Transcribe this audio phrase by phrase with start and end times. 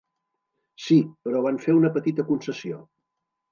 [0.85, 0.97] Sí,
[1.27, 2.83] però van fer una petita concessió.